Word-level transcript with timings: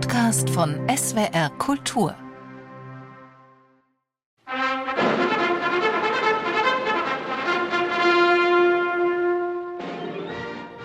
Podcast 0.00 0.48
von 0.50 0.76
SWR 0.88 1.50
Kultur. 1.58 2.14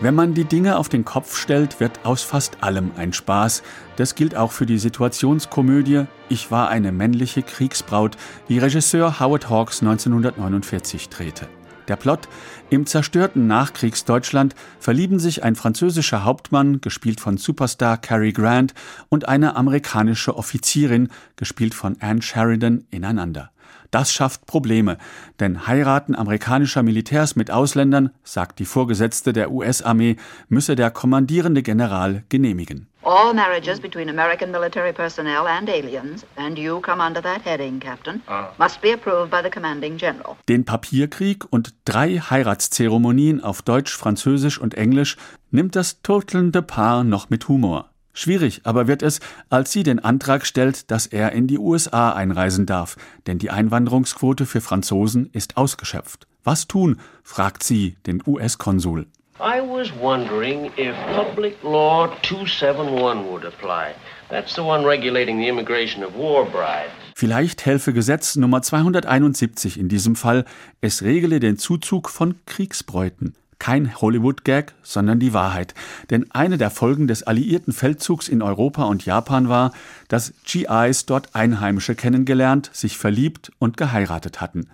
Wenn 0.00 0.14
man 0.14 0.32
die 0.32 0.44
Dinge 0.44 0.78
auf 0.78 0.88
den 0.88 1.04
Kopf 1.04 1.36
stellt, 1.36 1.78
wird 1.78 2.06
aus 2.06 2.22
fast 2.22 2.62
allem 2.62 2.92
ein 2.96 3.12
Spaß. 3.12 3.62
Das 3.96 4.14
gilt 4.14 4.34
auch 4.34 4.50
für 4.50 4.64
die 4.64 4.78
Situationskomödie 4.78 6.06
Ich 6.30 6.50
war 6.50 6.70
eine 6.70 6.90
männliche 6.90 7.42
Kriegsbraut, 7.42 8.16
die 8.48 8.58
Regisseur 8.58 9.20
Howard 9.20 9.50
Hawks 9.50 9.82
1949 9.82 11.10
drehte. 11.10 11.48
Der 11.88 11.96
Plot: 11.96 12.28
Im 12.70 12.86
zerstörten 12.86 13.46
Nachkriegsdeutschland 13.46 14.54
verlieben 14.78 15.18
sich 15.18 15.42
ein 15.42 15.56
französischer 15.56 16.24
Hauptmann, 16.24 16.80
gespielt 16.80 17.20
von 17.20 17.36
Superstar 17.36 17.98
Cary 17.98 18.32
Grant, 18.32 18.74
und 19.08 19.28
eine 19.28 19.56
amerikanische 19.56 20.36
Offizierin, 20.36 21.08
gespielt 21.36 21.74
von 21.74 21.96
Anne 22.00 22.22
Sheridan, 22.22 22.84
ineinander. 22.90 23.50
Das 23.90 24.10
schafft 24.10 24.46
Probleme, 24.46 24.96
denn 25.38 25.66
Heiraten 25.66 26.14
amerikanischer 26.14 26.82
Militärs 26.82 27.36
mit 27.36 27.50
Ausländern, 27.50 28.10
sagt 28.24 28.58
die 28.58 28.64
Vorgesetzte 28.64 29.34
der 29.34 29.52
US-Armee, 29.52 30.16
müsse 30.48 30.76
der 30.76 30.90
kommandierende 30.90 31.62
General 31.62 32.24
genehmigen. 32.30 32.86
All 33.04 33.34
marriages 33.34 33.80
between 33.80 34.08
American 34.08 34.52
military 34.52 34.92
personnel 34.92 35.48
and 35.48 35.68
aliens, 35.68 36.24
and 36.36 36.56
you 36.56 36.80
come 36.80 37.00
under 37.00 37.20
that 37.20 37.42
heading, 37.44 37.80
Captain, 37.80 38.22
ah. 38.28 38.52
must 38.58 38.80
be 38.80 38.92
approved 38.92 39.28
by 39.28 39.42
the 39.42 39.50
commanding 39.50 39.98
general. 39.98 40.36
Den 40.48 40.64
Papierkrieg 40.64 41.44
und 41.50 41.74
drei 41.84 42.18
Heiratszeremonien 42.18 43.42
auf 43.42 43.62
Deutsch, 43.62 43.96
Französisch 43.96 44.60
und 44.60 44.74
Englisch 44.74 45.16
nimmt 45.50 45.74
das 45.74 46.02
turtelnde 46.02 46.62
Paar 46.62 47.02
noch 47.02 47.28
mit 47.28 47.48
Humor. 47.48 47.90
Schwierig 48.12 48.60
aber 48.64 48.86
wird 48.86 49.02
es, 49.02 49.18
als 49.50 49.72
sie 49.72 49.82
den 49.82 49.98
Antrag 49.98 50.46
stellt, 50.46 50.90
dass 50.92 51.06
er 51.06 51.32
in 51.32 51.48
die 51.48 51.58
USA 51.58 52.12
einreisen 52.12 52.66
darf, 52.66 52.96
denn 53.26 53.38
die 53.38 53.50
Einwanderungsquote 53.50 54.46
für 54.46 54.60
Franzosen 54.60 55.28
ist 55.32 55.56
ausgeschöpft. 55.56 56.28
Was 56.44 56.68
tun? 56.68 57.00
fragt 57.24 57.64
sie 57.64 57.96
den 58.06 58.22
US-Konsul. 58.24 59.06
I 59.40 59.60
was 59.60 59.90
wondering 59.98 60.70
if 60.76 60.94
Public 61.16 61.62
Law 61.62 62.08
271 62.22 63.32
would 63.32 63.44
apply. 63.44 63.94
That's 64.28 64.54
the 64.54 64.62
one 64.62 64.84
regulating 64.84 65.38
the 65.38 65.48
immigration 65.48 66.04
of 66.04 66.14
war 66.14 66.44
brides. 66.44 66.92
Vielleicht 67.16 67.64
helfe 67.64 67.92
Gesetz 67.94 68.36
Nummer 68.36 68.60
271 68.60 69.78
in 69.78 69.88
diesem 69.88 70.16
Fall. 70.16 70.44
Es 70.82 71.02
regle 71.02 71.40
den 71.40 71.56
Zuzug 71.56 72.10
von 72.10 72.34
Kriegsbräuten. 72.44 73.34
Kein 73.62 73.94
Hollywood-Gag, 74.00 74.74
sondern 74.82 75.20
die 75.20 75.32
Wahrheit. 75.32 75.74
Denn 76.10 76.28
eine 76.32 76.58
der 76.58 76.68
Folgen 76.68 77.06
des 77.06 77.22
alliierten 77.22 77.72
Feldzugs 77.72 78.28
in 78.28 78.42
Europa 78.42 78.82
und 78.82 79.06
Japan 79.06 79.48
war, 79.48 79.70
dass 80.08 80.34
GIs 80.44 81.06
dort 81.06 81.36
Einheimische 81.36 81.94
kennengelernt, 81.94 82.70
sich 82.72 82.98
verliebt 82.98 83.52
und 83.60 83.76
geheiratet 83.76 84.40
hatten. 84.40 84.66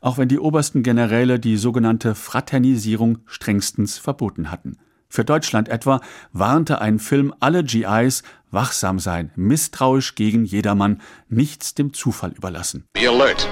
Auch 0.00 0.18
wenn 0.18 0.26
die 0.26 0.40
obersten 0.40 0.82
Generäle 0.82 1.38
die 1.38 1.56
sogenannte 1.56 2.16
Fraternisierung 2.16 3.18
strengstens 3.26 3.98
verboten 3.98 4.50
hatten. 4.50 4.76
Für 5.08 5.24
Deutschland 5.24 5.68
etwa 5.68 6.00
warnte 6.32 6.80
ein 6.80 6.98
Film 6.98 7.32
alle 7.38 7.62
GIs, 7.62 8.24
wachsam 8.50 8.98
sein, 8.98 9.30
misstrauisch 9.36 10.16
gegen 10.16 10.44
jedermann, 10.44 11.00
nichts 11.28 11.74
dem 11.74 11.92
Zufall 11.92 12.32
überlassen. 12.32 12.86
Be 12.92 13.08
alert. 13.08 13.48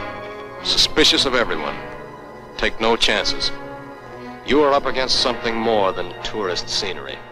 Suspicious 0.64 1.26
of 1.26 1.34
everyone. 1.34 1.76
Take 2.58 2.82
no 2.82 2.96
chances. 2.96 3.52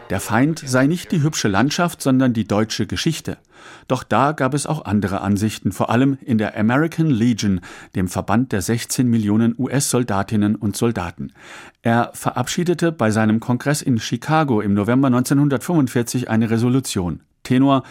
Der 0.08 0.20
Feind 0.20 0.62
sei 0.64 0.86
nicht 0.86 1.11
die 1.11 1.20
hübsche 1.20 1.48
Landschaft, 1.48 2.00
sondern 2.00 2.33
die 2.33 2.47
deutsche 2.47 2.86
Geschichte. 2.86 3.38
Doch 3.88 4.05
da 4.05 4.30
gab 4.30 4.55
es 4.55 4.66
auch 4.66 4.84
andere 4.84 5.20
Ansichten, 5.20 5.72
vor 5.72 5.91
allem 5.91 6.16
in 6.20 6.38
der 6.38 6.56
American 6.56 7.10
Legion, 7.10 7.60
dem 7.97 8.06
Verband 8.06 8.53
der 8.53 8.62
16 8.62 9.09
Millionen 9.09 9.56
US-Soldatinnen 9.59 10.54
und 10.54 10.76
Soldaten. 10.76 11.32
Er 11.82 12.12
verabschiedete 12.15 12.92
bei 12.92 13.10
seinem 13.10 13.41
Kongress 13.41 13.82
in 13.82 13.98
Chicago 13.98 14.60
im 14.60 14.75
November 14.75 15.09
1945 15.09 16.31
eine 16.31 16.50
Resolution. 16.50 17.25
Tenor 17.48 17.82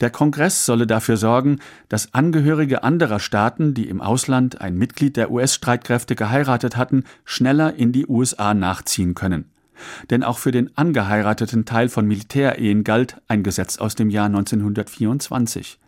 der 0.00 0.10
Kongress 0.10 0.66
solle 0.66 0.86
dafür 0.88 1.16
sorgen, 1.16 1.60
dass 1.88 2.12
Angehörige 2.12 2.82
anderer 2.82 3.20
Staaten, 3.20 3.72
die 3.72 3.88
im 3.88 4.00
Ausland 4.00 4.60
ein 4.60 4.76
Mitglied 4.76 5.16
der 5.16 5.30
US-Streitkräfte 5.30 6.16
geheiratet 6.16 6.76
hatten, 6.76 7.04
schneller 7.24 7.74
in 7.74 7.92
die 7.92 8.06
USA 8.08 8.52
nachziehen 8.52 9.14
können. 9.14 9.44
Denn 10.10 10.24
auch 10.24 10.38
für 10.38 10.50
den 10.50 10.76
angeheirateten 10.76 11.64
Teil 11.66 11.88
von 11.88 12.06
Militärehen 12.06 12.84
galt 12.84 13.20
ein 13.28 13.42
Gesetz 13.42 13.78
aus 13.78 13.94
dem 13.94 14.10
Jahr 14.10 14.26
1924. 14.26 15.78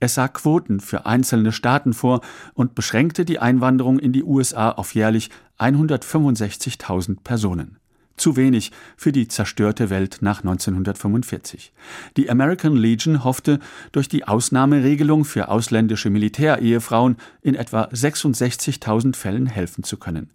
Es 0.00 0.14
sah 0.14 0.28
Quoten 0.28 0.80
für 0.80 1.04
einzelne 1.04 1.52
Staaten 1.52 1.92
vor 1.92 2.20
und 2.54 2.74
beschränkte 2.74 3.24
die 3.24 3.38
Einwanderung 3.38 3.98
in 3.98 4.12
die 4.12 4.24
USA 4.24 4.70
auf 4.70 4.94
jährlich 4.94 5.30
165.000 5.58 7.18
Personen 7.22 7.78
zu 8.18 8.36
wenig 8.36 8.72
für 8.96 9.12
die 9.12 9.28
zerstörte 9.28 9.90
Welt 9.90 10.18
nach 10.20 10.40
1945. 10.40 11.72
Die 12.16 12.30
American 12.30 12.76
Legion 12.76 13.24
hoffte, 13.24 13.60
durch 13.92 14.08
die 14.08 14.26
Ausnahmeregelung 14.26 15.24
für 15.24 15.48
ausländische 15.48 16.10
Militärehefrauen 16.10 17.16
in 17.42 17.54
etwa 17.54 17.84
66.000 17.84 19.16
Fällen 19.16 19.46
helfen 19.46 19.84
zu 19.84 19.96
können. 19.96 20.30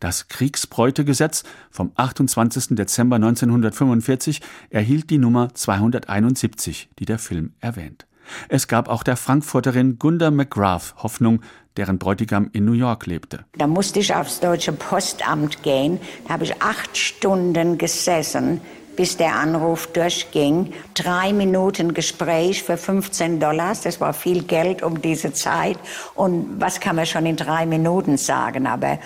Das 0.00 0.28
Kriegsbräutegesetz 0.28 1.44
vom 1.70 1.92
28. 1.96 2.76
Dezember 2.76 3.16
1945 3.16 4.40
erhielt 4.70 5.10
die 5.10 5.18
Nummer 5.18 5.54
271, 5.54 6.88
die 6.98 7.04
der 7.04 7.18
Film 7.18 7.52
erwähnt. 7.60 8.06
Es 8.48 8.68
gab 8.68 8.88
auch 8.88 9.02
der 9.02 9.16
Frankfurterin 9.16 9.98
Gunda 9.98 10.30
McGrath 10.30 10.94
Hoffnung, 11.02 11.40
deren 11.76 11.98
Bräutigam 11.98 12.48
in 12.52 12.64
New 12.64 12.72
York 12.72 13.06
lebte. 13.06 13.44
Da 13.56 13.66
musste 13.66 14.00
ich 14.00 14.14
aufs 14.14 14.40
deutsche 14.40 14.72
Postamt 14.72 15.62
gehen. 15.62 16.00
Da 16.26 16.34
habe 16.34 16.44
ich 16.44 16.62
acht 16.62 16.96
Stunden 16.96 17.78
gesessen, 17.78 18.60
bis 18.96 19.16
der 19.16 19.34
Anruf 19.34 19.86
durchging. 19.88 20.72
Drei 20.94 21.32
Minuten 21.32 21.92
Gespräch 21.94 22.62
für 22.62 22.76
15 22.76 23.40
Dollars, 23.40 23.82
das 23.82 24.00
war 24.00 24.14
viel 24.14 24.42
Geld 24.42 24.82
um 24.82 25.02
diese 25.02 25.32
Zeit. 25.32 25.78
Und 26.14 26.60
was 26.60 26.80
kann 26.80 26.96
man 26.96 27.06
schon 27.06 27.26
in 27.26 27.36
drei 27.36 27.66
Minuten 27.66 28.16
sagen? 28.16 28.66
Aber 28.66 28.98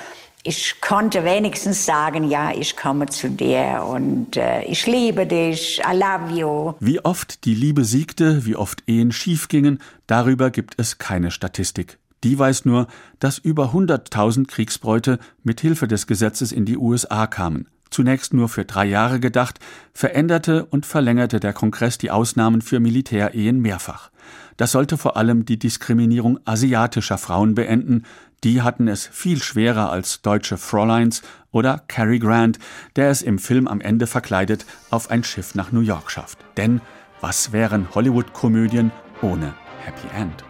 ich 0.43 0.81
konnte 0.81 1.25
wenigstens 1.25 1.85
sagen, 1.85 2.31
ja, 2.31 2.53
ich 2.53 2.77
komme 2.77 3.07
zu 3.07 3.29
dir 3.29 3.85
und 3.87 4.37
äh, 4.37 4.63
ich 4.65 4.87
liebe 4.87 5.27
dich, 5.27 5.81
I 5.81 5.97
love 5.97 6.35
you. 6.35 6.75
Wie 6.81 7.05
oft 7.05 7.45
die 7.45 7.55
Liebe 7.55 7.85
siegte, 7.85 8.47
wie 8.47 8.57
oft 8.57 8.83
Ehen 8.87 9.13
schiefgingen, 9.13 9.81
darüber 10.07 10.51
gibt 10.51 10.75
es 10.79 10.99
keine 10.99 11.31
Statistik. 11.31 11.99
Die 12.25 12.39
weiß 12.39 12.65
nur, 12.65 12.87
dass 13.19 13.39
über 13.39 13.73
100.000 13.73 14.47
Kriegsbräute 14.47 15.19
mit 15.43 15.61
Hilfe 15.61 15.89
des 15.89 16.07
Gesetzes 16.07 16.53
in 16.53 16.65
die 16.65 16.77
USA 16.77 17.27
kamen. 17.27 17.67
Zunächst 17.91 18.33
nur 18.33 18.49
für 18.49 18.65
drei 18.65 18.87
Jahre 18.87 19.21
gedacht, 19.21 19.59
veränderte 19.93 20.65
und 20.65 20.87
verlängerte 20.87 21.41
der 21.41 21.53
Kongress 21.53 21.99
die 21.99 22.11
Ausnahmen 22.11 22.63
für 22.63 22.81
Militärehen 22.81 23.61
mehrfach. 23.61 24.11
Das 24.57 24.73
sollte 24.73 24.97
vor 24.97 25.17
allem 25.17 25.45
die 25.45 25.59
Diskriminierung 25.59 26.39
asiatischer 26.45 27.19
Frauen 27.19 27.55
beenden, 27.55 28.05
die 28.45 28.63
hatten 28.63 28.89
es 28.89 29.07
viel 29.07 29.43
schwerer 29.43 29.91
als 29.91 30.23
deutsche 30.23 30.57
Fräuleins 30.57 31.23
oder 31.51 31.83
Cary 31.89 32.19
Grant, 32.19 32.59
der 32.97 33.11
es 33.11 33.23
im 33.23 33.39
Film 33.39 33.69
am 33.69 33.81
Ende 33.81 34.07
verkleidet 34.07 34.65
auf 34.91 35.11
ein 35.11 35.25
Schiff 35.25 35.55
nach 35.55 35.73
New 35.73 35.81
York 35.81 36.11
schafft. 36.11 36.39
Denn 36.57 36.81
was 37.21 37.53
wären 37.53 37.95
Hollywood-Komödien 37.95 38.93
ohne 39.21 39.55
Happy 39.85 40.09
End? 40.17 40.50